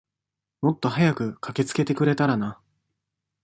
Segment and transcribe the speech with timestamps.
[0.61, 2.59] もっと早く駆けつけてくれたらな。